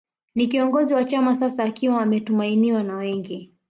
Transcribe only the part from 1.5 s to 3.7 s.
akiwa ametumainiwa na wengi